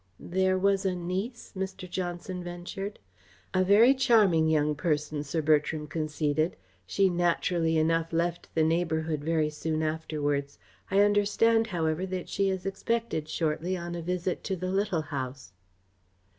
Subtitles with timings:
[0.19, 1.87] "There was a niece," Mr.
[1.87, 2.97] Johnson ventured.
[3.53, 6.55] "A very charming young person," Sir Bertram conceded.
[6.87, 10.57] "She naturally enough left the neighbourhood very soon afterwards.
[10.89, 15.53] I understand, however, that she is expected shortly on a visit to the Little House."